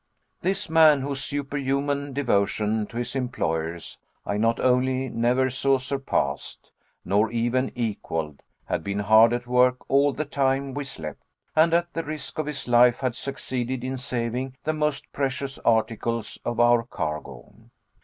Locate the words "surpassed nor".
5.77-7.29